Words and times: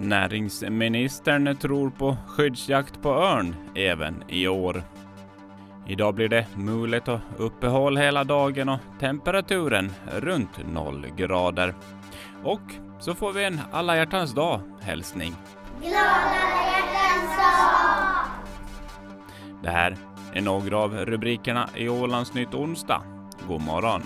Näringsministern 0.00 1.56
tror 1.56 1.90
på 1.90 2.16
skyddsjakt 2.26 3.02
på 3.02 3.08
örn 3.08 3.56
även 3.74 4.24
i 4.28 4.48
år. 4.48 4.82
Idag 5.86 6.14
blir 6.14 6.28
det 6.28 6.46
mulet 6.56 7.08
och 7.08 7.20
uppehåll 7.36 7.96
hela 7.96 8.24
dagen 8.24 8.68
och 8.68 8.80
temperaturen 9.00 9.92
runt 10.12 10.72
noll 10.72 11.06
grader. 11.16 11.74
Och 12.44 12.60
så 12.98 13.14
får 13.14 13.32
vi 13.32 13.44
en 13.44 13.60
alla 13.72 13.96
hjärtans 13.96 14.34
dag 14.34 14.60
hälsning. 14.80 15.34
Glada 15.80 15.98
alla 16.00 16.66
hjärtans 16.66 17.36
dag! 17.36 18.24
Det 19.62 19.70
här 19.70 19.96
är 20.32 20.40
några 20.40 20.78
av 20.78 20.96
rubrikerna 20.96 21.68
i 21.74 21.88
Ålandsnytt 21.88 22.54
onsdag. 22.54 23.02
God 23.48 23.60
morgon! 23.60 24.02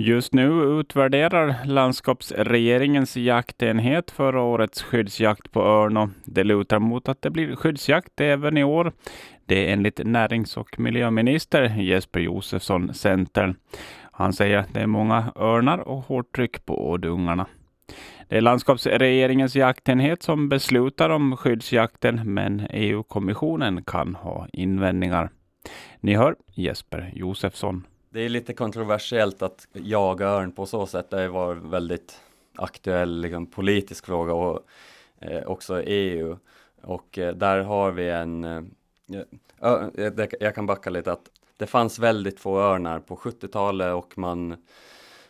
Just 0.00 0.34
nu 0.34 0.62
utvärderar 0.62 1.54
landskapsregeringens 1.64 3.16
jaktenhet 3.16 4.10
förra 4.10 4.42
årets 4.42 4.82
skyddsjakt 4.82 5.52
på 5.52 5.62
örn 5.62 5.96
och 5.96 6.08
det 6.24 6.44
lutar 6.44 6.78
mot 6.78 7.08
att 7.08 7.22
det 7.22 7.30
blir 7.30 7.56
skyddsjakt 7.56 8.20
även 8.20 8.56
i 8.56 8.64
år. 8.64 8.92
Det 9.46 9.68
är 9.68 9.72
enligt 9.72 10.00
närings 10.04 10.56
och 10.56 10.80
miljöminister 10.80 11.62
Jesper 11.62 12.20
Josefsson, 12.20 12.94
Centern. 12.94 13.56
Han 14.12 14.32
säger 14.32 14.58
att 14.58 14.74
det 14.74 14.80
är 14.80 14.86
många 14.86 15.32
örnar 15.36 15.78
och 15.78 16.02
hårt 16.02 16.36
tryck 16.36 16.66
på 16.66 16.90
ådungarna. 16.90 17.46
Det 18.28 18.36
är 18.36 18.40
landskapsregeringens 18.40 19.56
jaktenhet 19.56 20.22
som 20.22 20.48
beslutar 20.48 21.10
om 21.10 21.36
skyddsjakten, 21.36 22.34
men 22.34 22.66
EU-kommissionen 22.70 23.82
kan 23.84 24.14
ha 24.14 24.48
invändningar. 24.52 25.30
Ni 26.00 26.14
hör 26.14 26.36
Jesper 26.54 27.12
Josefsson. 27.14 27.84
Det 28.12 28.20
är 28.20 28.28
lite 28.28 28.52
kontroversiellt 28.52 29.42
att 29.42 29.66
jaga 29.72 30.26
örn 30.26 30.52
på 30.52 30.66
så 30.66 30.86
sätt. 30.86 31.10
Det 31.10 31.28
var 31.28 31.52
en 31.52 31.70
väldigt 31.70 32.20
aktuell 32.54 33.20
liksom, 33.20 33.46
politisk 33.46 34.06
fråga 34.06 34.34
och 34.34 34.66
eh, 35.18 35.42
också 35.42 35.82
EU. 35.82 36.38
Och 36.82 37.18
eh, 37.18 37.34
där 37.34 37.60
har 37.60 37.90
vi 37.90 38.08
en, 38.08 38.44
eh, 38.44 38.62
jag 40.40 40.54
kan 40.54 40.66
backa 40.66 40.90
lite 40.90 41.12
att 41.12 41.30
det 41.56 41.66
fanns 41.66 41.98
väldigt 41.98 42.40
få 42.40 42.60
örnar 42.60 43.00
på 43.00 43.16
70-talet 43.16 43.94
och 43.94 44.18
man 44.18 44.56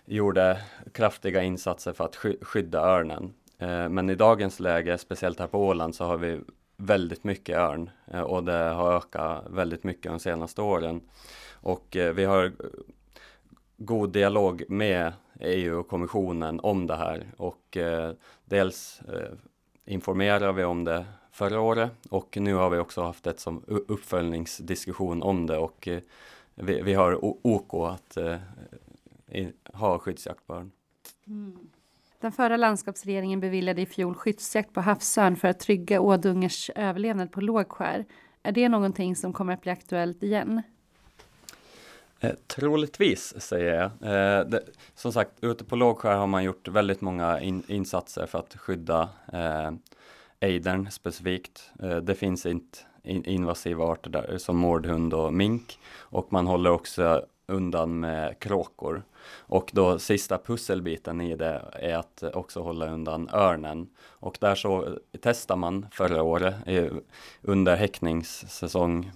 gjorde 0.05 0.61
kraftiga 0.92 1.42
insatser 1.42 1.92
för 1.92 2.05
att 2.05 2.17
skydda 2.42 2.81
örnen. 2.81 3.33
Eh, 3.59 3.89
men 3.89 4.11
i 4.11 4.15
dagens 4.15 4.61
läge, 4.61 4.98
speciellt 4.98 5.39
här 5.39 5.47
på 5.47 5.67
Åland, 5.67 5.94
så 5.94 6.05
har 6.05 6.17
vi 6.17 6.41
väldigt 6.77 7.25
mycket 7.25 7.56
örn 7.56 7.91
eh, 8.00 8.00
Eh, 8.11 8.20
och 8.20 8.44
det 8.44 8.53
har 8.53 8.92
ökat 8.92 9.44
väldigt 9.50 9.84
mycket 9.84 10.12
de 10.12 10.19
senaste 10.19 10.62
åren. 10.62 11.00
Och 11.53 11.97
eh, 11.97 12.12
vi 12.12 12.25
har 12.25 12.53
god 13.77 14.12
dialog 14.12 14.64
med 14.69 15.12
EU 15.41 15.78
och 15.78 15.89
kommissionen 15.89 16.61
om 16.61 16.86
det 16.86 16.97
här 16.97 17.27
och 17.36 17.77
eh, 17.77 18.12
dels 18.44 19.00
informerar 19.84 20.53
vi 20.53 20.64
om 20.64 20.84
det 20.84 21.05
förra 21.33 21.61
året 21.61 21.91
och 22.11 22.36
nu 22.41 22.55
har 22.55 22.70
vi 22.70 22.78
också 22.78 23.03
haft 23.03 23.27
ett 23.27 23.41
som 23.41 23.64
uppföljningsdiskussion 23.66 25.22
om 25.22 25.47
det 25.47 25.56
och 25.56 25.88
vi, 26.55 26.83
vi 26.83 26.94
har 26.94 27.19
OK 27.47 27.75
att 27.75 28.19
ha 29.72 29.98
skyddsjakt 29.98 30.47
på. 30.47 30.69
Mm. 31.27 31.70
Den 32.20 32.32
förra 32.32 32.56
landskapsregeringen 32.56 33.40
beviljade 33.40 33.82
i 33.82 33.86
fjol 33.86 34.14
skyddsjakt 34.14 34.72
på 34.72 34.80
havsörn 34.80 35.36
för 35.36 35.48
att 35.48 35.60
trygga 35.60 36.00
ådungers 36.00 36.70
överlevnad 36.74 37.32
på 37.32 37.40
lågskär. 37.40 38.04
Är 38.42 38.52
det 38.52 38.68
någonting 38.68 39.16
som 39.16 39.32
kommer 39.32 39.52
att 39.52 39.60
bli 39.60 39.70
aktuellt 39.70 40.22
igen? 40.22 40.62
Eh, 42.20 42.34
troligtvis, 42.46 43.41
säger 43.41 43.74
jag. 43.74 43.84
Eh, 43.84 44.46
det, 44.46 44.62
som 44.94 45.12
sagt, 45.12 45.32
ute 45.41 45.64
på 45.64 45.76
lågskär 45.76 46.16
har 46.16 46.26
man 46.26 46.44
gjort 46.44 46.68
väldigt 46.68 47.00
många 47.00 47.41
in, 47.41 47.62
insatser 47.66 48.26
för 48.26 48.38
att 48.38 48.56
skydda 48.56 49.08
eh, 49.32 49.70
ejdern 50.41 50.91
specifikt. 50.91 51.70
Eh, 51.82 51.96
det 51.96 52.14
finns 52.14 52.47
inte 52.47 52.78
in, 53.03 53.25
invasiva 53.25 53.84
arter 53.84 54.10
där, 54.10 54.38
som 54.38 54.56
mårdhund 54.56 55.14
och 55.14 55.34
mink 55.34 55.78
och 55.98 56.32
man 56.32 56.47
håller 56.47 56.70
också 56.70 57.26
undan 57.50 58.00
med 58.00 58.38
kråkor. 58.38 59.03
Och 59.38 59.71
då 59.72 59.99
sista 59.99 60.38
pusselbiten 60.38 61.21
i 61.21 61.37
det 61.37 61.62
är 61.72 61.97
att 61.97 62.22
också 62.22 62.62
hålla 62.62 62.91
undan 62.91 63.28
örnen. 63.33 63.88
Och 64.00 64.38
där 64.41 64.55
så 64.55 64.99
testar 65.21 65.56
man 65.56 65.87
förra 65.93 66.22
året 66.22 66.55
under 67.43 67.77
häckningssäsong 67.77 69.10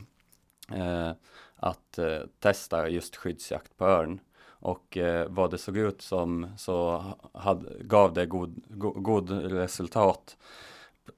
eh, 0.74 1.10
att 1.56 1.98
eh, 1.98 2.18
testa 2.38 2.88
just 2.88 3.16
skyddsjakt 3.16 3.76
på 3.76 3.84
örn. 3.84 4.20
Och 4.46 4.96
eh, 4.96 5.26
vad 5.28 5.50
det 5.50 5.58
såg 5.58 5.76
ut 5.76 6.02
som 6.02 6.46
så 6.56 7.04
hade, 7.32 7.84
gav 7.84 8.12
det 8.12 8.26
god, 8.26 8.62
go, 8.68 8.90
god 8.90 9.30
resultat 9.52 10.36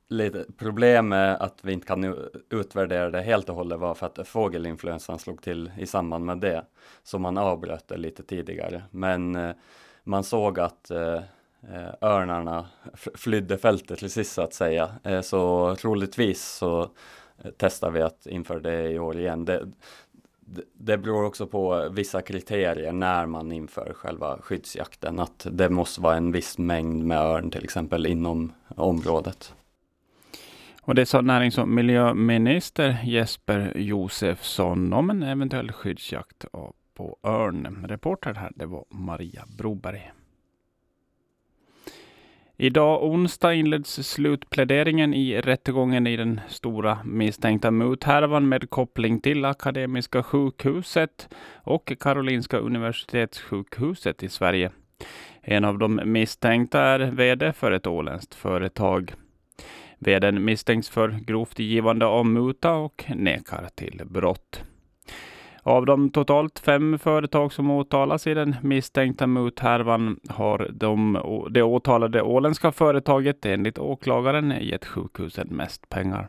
lite 0.08 0.44
problem 0.58 1.08
med 1.08 1.34
att 1.34 1.58
vi 1.62 1.72
inte 1.72 1.86
kan 1.86 2.28
utvärdera 2.50 3.10
det 3.10 3.22
helt 3.22 3.48
och 3.48 3.54
hållet 3.54 3.78
var 3.78 3.94
för 3.94 4.06
att 4.06 4.28
fågelinfluensan 4.28 5.18
slog 5.18 5.42
till 5.42 5.70
i 5.78 5.86
samband 5.86 6.24
med 6.24 6.38
det. 6.38 6.64
Så 7.02 7.18
man 7.18 7.38
avbröt 7.38 7.88
det 7.88 7.96
lite 7.96 8.22
tidigare. 8.22 8.82
Men 8.90 9.36
eh, 9.36 9.54
man 10.04 10.24
såg 10.24 10.60
att 10.60 10.90
eh, 10.90 11.14
eh 11.72 11.94
örnarna 12.00 12.66
flydde 13.14 13.58
fältet 13.58 13.98
till 13.98 14.10
sist 14.10 14.32
så 14.32 14.42
att 14.42 14.54
säga. 14.54 14.90
Eh, 15.04 15.20
så 15.20 15.76
troligtvis 15.76 16.44
så 16.44 16.82
eh, 17.42 17.50
testar 17.56 17.90
vi 17.90 18.02
att 18.02 18.26
införa 18.26 18.60
det 18.60 18.90
i 18.90 18.98
år 18.98 19.18
igen. 19.18 19.44
Det, 19.44 19.66
det 20.72 20.98
beror 20.98 21.24
också 21.24 21.46
på 21.46 21.88
vissa 21.88 22.22
kriterier 22.22 22.92
när 22.92 23.26
man 23.26 23.52
inför 23.52 23.92
själva 23.92 24.38
skyddsjakten. 24.42 25.18
Att 25.18 25.46
det 25.50 25.68
måste 25.68 26.00
vara 26.00 26.16
en 26.16 26.32
viss 26.32 26.58
mängd 26.58 27.04
med 27.04 27.18
örn 27.18 27.50
till 27.50 27.64
exempel 27.64 28.06
inom 28.06 28.52
området. 28.68 29.54
Och 30.86 30.94
det 30.94 31.06
sa 31.06 31.20
närings 31.20 31.58
och 31.58 31.68
miljöminister 31.68 32.98
Jesper 33.04 33.72
Josefsson 33.76 34.92
om 34.92 35.10
en 35.10 35.22
eventuell 35.22 35.72
skyddsjakt 35.72 36.44
på 36.94 37.16
örn. 37.22 37.86
Reporter 37.88 38.34
här, 38.34 38.52
det 38.54 38.66
var 38.66 38.84
Maria 38.90 39.44
Broberg. 39.58 40.12
Idag 42.56 43.04
onsdag 43.04 43.54
inleds 43.54 44.08
slutpläderingen 44.08 45.14
i 45.14 45.40
rättegången 45.40 46.06
i 46.06 46.16
den 46.16 46.40
stora 46.48 46.98
misstänkta 47.04 47.70
muthärvan 47.70 48.48
med 48.48 48.70
koppling 48.70 49.20
till 49.20 49.44
Akademiska 49.44 50.22
sjukhuset 50.22 51.28
och 51.54 51.92
Karolinska 52.00 52.58
universitetssjukhuset 52.58 54.22
i 54.22 54.28
Sverige. 54.28 54.70
En 55.42 55.64
av 55.64 55.78
de 55.78 56.00
misstänkta 56.04 56.80
är 56.80 56.98
VD 56.98 57.52
för 57.52 57.72
ett 57.72 57.86
åländskt 57.86 58.34
företag. 58.34 59.14
Vdn 59.98 60.44
misstänks 60.44 60.88
för 60.88 61.08
grovt 61.08 61.58
givande 61.58 62.06
av 62.06 62.26
muta 62.26 62.74
och 62.74 63.04
nekar 63.16 63.68
till 63.74 64.02
brott. 64.04 64.62
Av 65.62 65.86
de 65.86 66.10
totalt 66.10 66.58
fem 66.58 66.98
företag 66.98 67.52
som 67.52 67.70
åtalas 67.70 68.26
i 68.26 68.34
den 68.34 68.56
misstänkta 68.62 69.26
muthärvan 69.26 70.20
har 70.28 70.70
de, 70.72 71.18
det 71.50 71.62
åtalade 71.62 72.22
åländska 72.22 72.72
företaget 72.72 73.46
enligt 73.46 73.78
åklagaren 73.78 74.54
gett 74.60 74.84
sjukhusen 74.84 75.48
mest 75.50 75.88
pengar. 75.88 76.28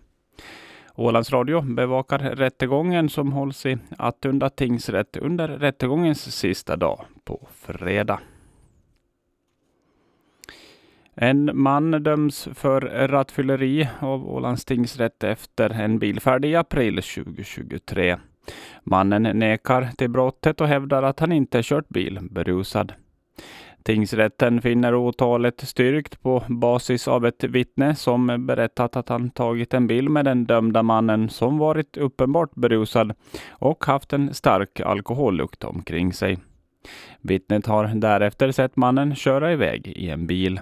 Ålands 0.95 1.31
Radio 1.31 1.61
bevakar 1.61 2.19
rättegången 2.19 3.09
som 3.09 3.31
hålls 3.31 3.65
i 3.65 3.77
Attunda 3.97 4.49
tingsrätt 4.49 5.17
under 5.17 5.47
rättegångens 5.47 6.35
sista 6.35 6.75
dag 6.75 7.05
på 7.25 7.47
fredag. 7.55 8.19
En 11.19 11.51
man 11.53 11.91
döms 11.91 12.47
för 12.53 12.81
rattfylleri 13.07 13.87
av 13.99 14.29
Ålands 14.29 14.65
tingsrätt 14.65 15.23
efter 15.23 15.69
en 15.69 15.99
bilfärd 15.99 16.45
i 16.45 16.55
april 16.55 16.95
2023. 16.95 18.17
Mannen 18.83 19.23
nekar 19.23 19.89
till 19.97 20.09
brottet 20.09 20.61
och 20.61 20.67
hävdar 20.67 21.03
att 21.03 21.19
han 21.19 21.31
inte 21.31 21.63
kört 21.63 21.89
bil 21.89 22.19
berusad. 22.21 22.93
Tingsrätten 23.83 24.61
finner 24.61 24.95
åtalet 24.95 25.61
styrkt 25.61 26.21
på 26.21 26.43
basis 26.47 27.07
av 27.07 27.25
ett 27.25 27.43
vittne 27.43 27.95
som 27.95 28.45
berättat 28.45 28.95
att 28.95 29.09
han 29.09 29.29
tagit 29.29 29.73
en 29.73 29.87
bil 29.87 30.09
med 30.09 30.25
den 30.25 30.45
dömda 30.45 30.83
mannen 30.83 31.29
som 31.29 31.57
varit 31.57 31.97
uppenbart 31.97 32.55
berusad 32.55 33.13
och 33.49 33.85
haft 33.85 34.13
en 34.13 34.33
stark 34.33 34.79
alkohollukt 34.79 35.63
omkring 35.63 36.13
sig. 36.13 36.37
Vittnet 37.21 37.65
har 37.65 37.87
därefter 37.87 38.51
sett 38.51 38.75
mannen 38.75 39.15
köra 39.15 39.53
iväg 39.53 39.87
i 39.87 40.09
en 40.09 40.27
bil. 40.27 40.59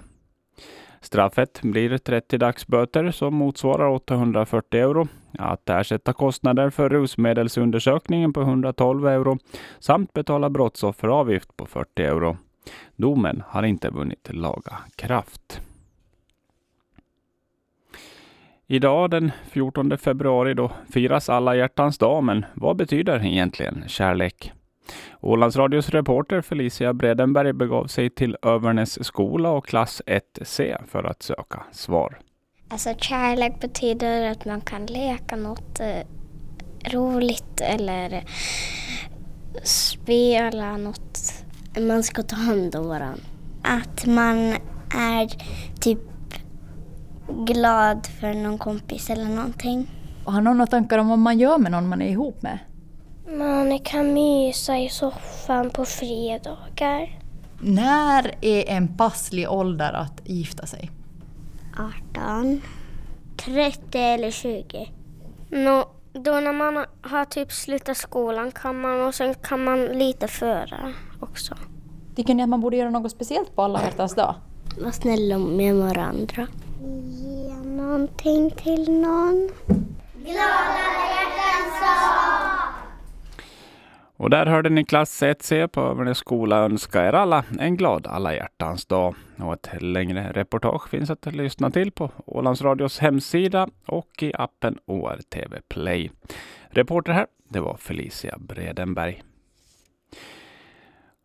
Straffet 1.00 1.62
blir 1.62 1.98
30 1.98 2.38
dagsböter 2.38 3.10
som 3.10 3.34
motsvarar 3.34 3.88
840 3.88 4.80
euro, 4.80 5.08
att 5.38 5.70
ersätta 5.70 6.12
kostnader 6.12 6.70
för 6.70 6.88
rusmedelsundersökningen 6.88 8.32
på 8.32 8.40
112 8.40 9.06
euro 9.06 9.38
samt 9.78 10.12
betala 10.12 10.50
brottsofferavgift 10.50 11.56
på 11.56 11.66
40 11.66 12.02
euro. 12.02 12.36
Domen 12.96 13.42
har 13.46 13.62
inte 13.62 13.90
vunnit 13.90 14.28
laga 14.32 14.78
kraft. 14.96 15.60
Idag 18.66 19.10
den 19.10 19.32
14 19.50 19.98
februari 19.98 20.54
då 20.54 20.72
firas 20.90 21.28
alla 21.28 21.56
hjärtans 21.56 21.98
dag, 21.98 22.24
men 22.24 22.44
vad 22.54 22.76
betyder 22.76 23.24
egentligen 23.24 23.84
kärlek? 23.86 24.52
Ålandsradios 25.20 25.88
reporter 25.88 26.40
Felicia 26.40 26.94
Bredenberg 26.94 27.52
begav 27.52 27.86
sig 27.86 28.10
till 28.10 28.36
Övernäs 28.42 29.04
skola 29.04 29.50
och 29.50 29.66
klass 29.66 30.02
1C 30.06 30.76
för 30.86 31.04
att 31.04 31.22
söka 31.22 31.62
svar. 31.72 32.18
Alltså 32.68 32.94
kärlek 32.98 33.60
betyder 33.60 34.30
att 34.30 34.44
man 34.44 34.60
kan 34.60 34.86
leka 34.86 35.36
något 35.36 35.80
eh, 35.80 36.06
roligt 36.90 37.60
eller 37.60 38.24
spela 39.62 40.76
något. 40.76 41.32
Man 41.78 42.02
ska 42.02 42.22
ta 42.22 42.36
hand 42.36 42.76
om 42.76 42.88
varandra. 42.88 43.22
Att 43.62 44.06
man 44.06 44.36
är 44.94 45.28
typ 45.80 46.00
glad 47.28 48.06
för 48.20 48.34
någon 48.34 48.58
kompis 48.58 49.10
eller 49.10 49.24
någonting. 49.24 49.90
Och 50.24 50.32
har 50.32 50.40
någon 50.40 50.58
några 50.58 50.66
tankar 50.70 50.98
om 50.98 51.08
vad 51.08 51.18
man 51.18 51.38
gör 51.38 51.58
med 51.58 51.72
någon 51.72 51.88
man 51.88 52.02
är 52.02 52.08
ihop 52.08 52.42
med? 52.42 52.58
Man 53.28 53.78
kan 53.78 54.14
mysa 54.14 54.78
i 54.78 54.88
soffan 54.88 55.70
på 55.70 55.84
fredagar. 55.84 57.18
När 57.60 58.34
är 58.40 58.68
en 58.68 58.96
passlig 58.96 59.50
ålder 59.50 59.92
att 59.92 60.20
gifta 60.24 60.66
sig? 60.66 60.90
18. 62.12 62.62
30 63.36 63.98
eller 63.98 64.30
20. 64.30 64.90
Nå, 65.50 65.88
då 66.12 66.40
när 66.40 66.52
man 66.52 66.84
har 67.02 67.24
typ 67.24 67.52
slutat 67.52 67.96
skolan 67.96 68.52
kan 68.52 68.80
man 68.80 69.00
och 69.00 69.14
sen 69.14 69.34
kan 69.34 69.64
man 69.64 69.84
lite 69.84 70.28
före 70.28 70.94
också. 71.20 71.54
Tycker 72.16 72.34
ni 72.34 72.42
att 72.42 72.48
man 72.48 72.60
borde 72.60 72.76
göra 72.76 72.90
något 72.90 73.12
speciellt 73.12 73.56
på 73.56 73.62
alla 73.62 73.82
hjärtans 73.82 74.14
dag? 74.14 74.34
Vara 74.80 74.92
snälla 74.92 75.38
med 75.38 75.74
varandra. 75.74 76.46
Ge 77.04 77.54
någonting 77.54 78.50
till 78.50 78.90
någon. 78.90 79.50
Och 84.18 84.30
där 84.30 84.46
hörde 84.46 84.70
ni 84.70 84.84
klass 84.84 85.22
1C 85.22 85.66
på 85.66 85.80
Övernäs 85.80 86.18
skola 86.18 86.58
önska 86.58 87.08
er 87.08 87.12
alla 87.12 87.44
en 87.58 87.76
glad 87.76 88.06
alla 88.06 88.34
hjärtans 88.34 88.86
dag. 88.86 89.14
Och 89.38 89.52
ett 89.52 89.82
längre 89.82 90.32
reportage 90.32 90.88
finns 90.88 91.10
att 91.10 91.34
lyssna 91.34 91.70
till 91.70 91.92
på 91.92 92.10
Ålandsradios 92.26 92.98
hemsida 92.98 93.68
och 93.86 94.22
i 94.22 94.32
appen 94.34 94.78
ORTV 94.86 95.56
Play. 95.68 96.10
Reporter 96.70 97.12
här, 97.12 97.26
det 97.48 97.60
var 97.60 97.76
Felicia 97.76 98.34
Bredenberg. 98.38 99.22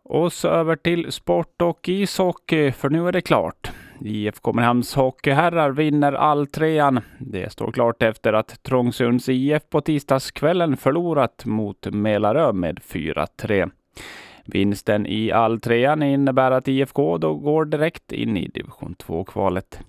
Och 0.04 0.34
så 0.34 0.48
över 0.48 0.76
till 0.76 1.12
sport 1.12 1.62
och 1.62 1.90
ishockey, 1.90 2.72
för 2.72 2.90
nu 2.90 3.08
är 3.08 3.12
det 3.12 3.22
klart. 3.22 3.72
IFK 4.06 4.53
Mariehamns 4.53 4.95
hockeyherrar 4.95 5.71
vinner 5.71 6.13
alltrean. 6.13 7.00
Det 7.19 7.51
står 7.51 7.71
klart 7.71 8.03
efter 8.03 8.33
att 8.33 8.63
Trångsunds 8.63 9.30
IF 9.30 9.69
på 9.69 9.81
tisdagskvällen 9.81 10.77
förlorat 10.77 11.45
mot 11.45 11.88
Mälarö 11.92 12.53
med 12.53 12.80
4-3. 12.80 13.71
Vinsten 14.45 15.07
i 15.07 15.31
alltrean 15.31 16.03
innebär 16.03 16.51
att 16.51 16.68
IFK 16.68 17.18
då 17.18 17.33
går 17.33 17.65
direkt 17.65 18.12
in 18.12 18.38
i 18.38 18.48
division 18.48 18.95
2-kvalet. 19.00 19.80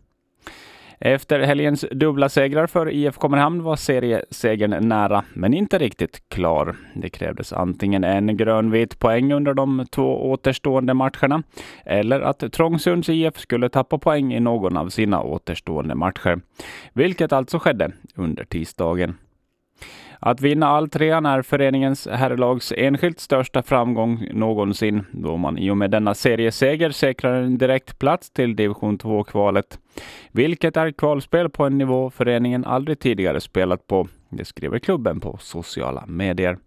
Efter 1.04 1.40
helgens 1.40 1.84
dubbla 1.90 2.28
segrar 2.28 2.66
för 2.66 2.90
IF 2.90 3.16
Kommerhamn 3.16 3.62
var 3.62 3.76
seriesegern 3.76 4.88
nära, 4.88 5.24
men 5.34 5.54
inte 5.54 5.78
riktigt 5.78 6.28
klar. 6.28 6.76
Det 6.94 7.08
krävdes 7.08 7.52
antingen 7.52 8.04
en 8.04 8.36
grönvit 8.36 8.98
poäng 8.98 9.32
under 9.32 9.54
de 9.54 9.86
två 9.90 10.30
återstående 10.30 10.94
matcherna, 10.94 11.42
eller 11.84 12.20
att 12.20 12.52
Trångsunds 12.52 13.08
IF 13.08 13.38
skulle 13.38 13.68
tappa 13.68 13.98
poäng 13.98 14.34
i 14.34 14.40
någon 14.40 14.76
av 14.76 14.88
sina 14.88 15.22
återstående 15.22 15.94
matcher, 15.94 16.40
vilket 16.92 17.32
alltså 17.32 17.58
skedde 17.58 17.92
under 18.14 18.44
tisdagen. 18.44 19.14
Att 20.24 20.40
vinna 20.40 20.66
all 20.66 20.88
trean 20.88 21.26
är 21.26 21.42
föreningens 21.42 22.08
herrlags 22.10 22.72
enskilt 22.76 23.20
största 23.20 23.62
framgång 23.62 24.28
någonsin, 24.32 25.04
då 25.12 25.36
man 25.36 25.58
i 25.58 25.70
och 25.70 25.76
med 25.76 25.90
denna 25.90 26.14
serieseger 26.14 26.90
säkrar 26.90 27.34
en 27.34 27.58
direkt 27.58 27.98
plats 27.98 28.30
till 28.30 28.56
division 28.56 28.98
2-kvalet, 28.98 29.78
vilket 30.32 30.76
är 30.76 30.90
kvalspel 30.90 31.50
på 31.50 31.64
en 31.64 31.78
nivå 31.78 32.10
föreningen 32.10 32.64
aldrig 32.64 32.98
tidigare 32.98 33.40
spelat 33.40 33.86
på. 33.86 34.08
Det 34.28 34.44
skriver 34.44 34.78
klubben 34.78 35.20
på 35.20 35.36
sociala 35.40 36.04
medier. 36.06 36.58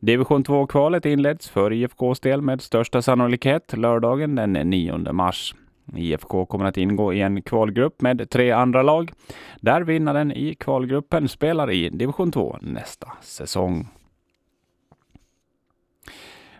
Division 0.00 0.44
2-kvalet 0.44 1.06
inleds 1.06 1.50
för 1.50 1.72
IFKs 1.72 2.20
del 2.20 2.42
med 2.42 2.60
största 2.60 3.02
sannolikhet 3.02 3.76
lördagen 3.76 4.34
den 4.34 4.52
9 4.52 5.12
mars. 5.12 5.54
IFK 5.96 6.46
kommer 6.46 6.64
att 6.64 6.76
ingå 6.76 7.12
i 7.12 7.20
en 7.20 7.42
kvalgrupp 7.42 8.02
med 8.02 8.30
tre 8.30 8.50
andra 8.50 8.82
lag, 8.82 9.12
där 9.60 9.82
vinnaren 9.82 10.32
i 10.32 10.54
kvalgruppen 10.54 11.28
spelar 11.28 11.70
i 11.70 11.88
division 11.88 12.32
2 12.32 12.58
nästa 12.60 13.12
säsong. 13.20 13.88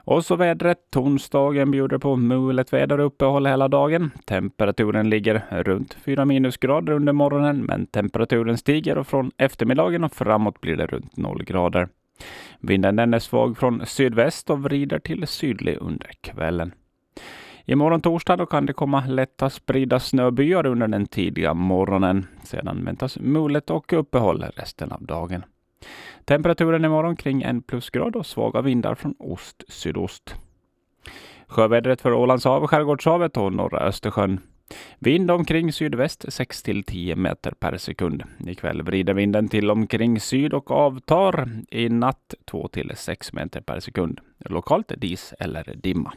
Och 0.07 0.25
så 0.25 0.37
vädret. 0.37 0.97
Onsdagen 0.97 1.71
bjuder 1.71 1.99
på 1.99 2.17
mulet 2.17 2.73
väder 2.73 3.01
och 3.01 3.07
uppehåll 3.07 3.47
hela 3.47 3.69
dagen. 3.69 4.11
Temperaturen 4.25 5.11
ligger 5.11 5.43
runt 5.51 5.95
4 5.95 6.25
minusgrader 6.25 6.93
under 6.93 7.13
morgonen, 7.13 7.65
men 7.65 7.87
temperaturen 7.87 8.59
stiger 8.59 8.99
och 8.99 9.07
från 9.07 9.31
eftermiddagen 9.37 10.05
och 10.05 10.13
framåt 10.13 10.61
blir 10.61 10.77
det 10.77 10.87
runt 10.87 11.17
0 11.17 11.45
grader. 11.45 11.89
Vinden 12.61 12.97
den 12.97 13.15
är 13.15 13.19
svag 13.19 13.59
från 13.59 13.87
sydväst 13.87 14.51
och 14.51 14.63
vrider 14.63 14.99
till 14.99 15.27
sydlig 15.27 15.79
under 15.81 16.11
kvällen. 16.21 16.73
Imorgon 17.67 18.01
torsdag 18.01 18.37
då 18.37 18.47
kan 18.47 18.67
det 18.67 18.73
komma 18.73 19.07
lätta 19.07 19.51
spridda 19.51 20.01
snöbyar 20.01 20.67
under 20.67 20.89
den 20.89 21.07
tidiga 21.07 21.55
morgonen. 21.55 22.27
Sedan 22.43 22.85
väntas 22.85 23.19
mulet 23.21 23.71
och 23.71 23.93
uppehåll 23.93 24.45
resten 24.57 24.93
av 24.93 25.03
dagen. 25.03 25.45
Temperaturen 26.25 26.85
imorgon 26.85 27.17
kring 27.17 27.43
en 27.43 27.63
plusgrad 27.63 28.17
och 28.17 28.27
svaga 28.27 28.61
vindar 28.61 28.95
från 28.95 29.15
ost-sydost. 29.19 30.35
Sjövädret 31.47 32.01
för 32.01 32.13
Ålands 32.13 32.45
hav, 32.45 32.67
Skärgårdshavet 32.67 33.37
och 33.37 33.53
norra 33.53 33.81
Östersjön. 33.81 34.41
Vind 34.99 35.31
omkring 35.31 35.73
sydväst 35.73 36.33
6 36.33 36.63
till 36.63 36.85
10 36.85 37.17
meter 37.17 37.51
per 37.51 37.77
sekund. 37.77 38.23
Ikväll 38.47 38.83
vrider 38.83 39.15
vinden 39.15 39.49
till 39.49 39.71
omkring 39.71 40.21
syd 40.21 40.55
och 40.55 40.71
avtar. 40.71 41.49
I 41.71 41.89
natt 41.89 42.35
2 42.45 42.69
till 42.69 42.93
6 42.95 43.33
meter 43.33 43.61
per 43.61 43.81
sekund. 43.81 44.21
Lokalt 44.39 44.93
dis 44.97 45.35
eller 45.39 45.75
dimma. 45.75 46.13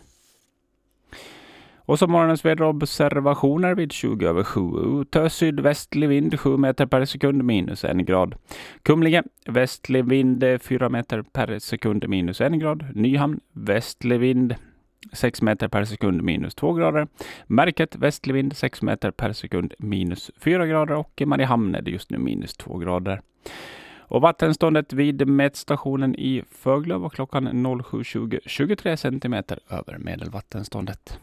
Och 1.87 1.99
så 1.99 2.07
morgonens 2.07 2.45
väderobservationer 2.45 3.75
vid 3.75 3.91
20 3.91 4.27
över 4.27 4.43
7. 4.43 4.61
Utö 5.01 5.29
sydvästlig 5.29 6.09
vind 6.09 6.39
7 6.39 6.57
meter 6.57 6.85
per 6.85 7.05
sekund 7.05 7.43
minus 7.43 7.83
1 7.83 7.97
grad. 7.97 8.35
Kumlinge 8.83 9.23
västlig 9.45 10.05
vind 10.05 10.43
4 10.61 10.89
meter 10.89 11.21
per 11.21 11.59
sekund 11.59 12.09
minus 12.09 12.41
1 12.41 12.53
grad. 12.53 12.85
Nyhamn 12.95 13.39
västlig 13.53 14.19
vind 14.19 14.55
6 15.13 15.41
meter 15.41 15.67
per 15.67 15.85
sekund 15.85 16.21
minus 16.21 16.55
2 16.55 16.73
grader. 16.73 17.07
Märket 17.47 17.95
västlig 17.95 18.33
vind 18.33 18.57
6 18.57 18.81
meter 18.81 19.11
per 19.11 19.33
sekund 19.33 19.73
minus 19.79 20.31
4 20.39 20.67
grader 20.67 20.95
och 20.95 21.21
i 21.21 21.25
Mariehamn 21.25 21.75
är 21.75 21.81
det 21.81 21.91
just 21.91 22.11
nu 22.11 22.17
minus 22.17 22.53
2 22.53 22.77
grader. 22.77 23.21
Och 23.99 24.21
vattenståndet 24.21 24.93
vid 24.93 25.27
mätstationen 25.27 26.15
i 26.15 26.43
Föglöv 26.51 27.01
var 27.01 27.09
klockan 27.09 27.47
07.20 27.47 28.39
23 28.45 28.97
centimeter 28.97 29.59
över 29.69 29.97
medelvattenståndet. 29.97 31.19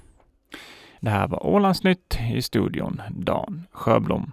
Det 1.04 1.10
här 1.10 1.28
var 1.28 1.46
Ålandsnytt 1.46 2.18
i 2.34 2.42
studion 2.42 3.02
Dan 3.10 3.66
Sjöblom. 3.72 4.32